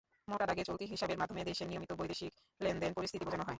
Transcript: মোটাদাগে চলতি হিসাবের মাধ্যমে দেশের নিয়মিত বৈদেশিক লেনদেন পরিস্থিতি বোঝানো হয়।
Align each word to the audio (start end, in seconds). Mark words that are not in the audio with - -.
মোটাদাগে 0.27 0.63
চলতি 0.65 0.85
হিসাবের 0.85 1.19
মাধ্যমে 1.21 1.47
দেশের 1.49 1.67
নিয়মিত 1.67 1.91
বৈদেশিক 1.99 2.31
লেনদেন 2.61 2.91
পরিস্থিতি 2.93 3.23
বোঝানো 3.25 3.43
হয়। 3.43 3.49